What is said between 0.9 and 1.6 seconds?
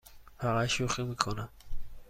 می کنم.